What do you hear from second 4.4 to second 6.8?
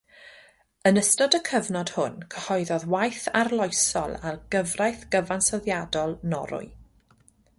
gyfraith gyfansoddiadol Norwy.